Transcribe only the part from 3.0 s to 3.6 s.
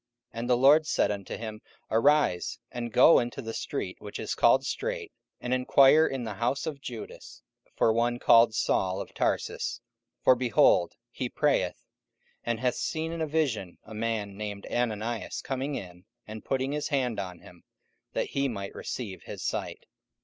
into the